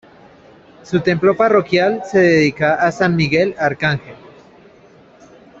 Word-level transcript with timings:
Su 0.81 0.99
templo 1.01 1.37
parroquial 1.37 2.01
se 2.11 2.17
dedica 2.17 2.73
a 2.73 2.91
San 2.91 3.15
Miguel 3.15 3.53
Arcángel. 3.59 4.15